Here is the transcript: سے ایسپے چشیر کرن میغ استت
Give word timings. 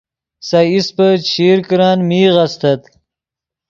سے 0.47 0.59
ایسپے 0.71 1.07
چشیر 1.25 1.57
کرن 1.67 1.97
میغ 2.09 2.35
استت 2.43 2.81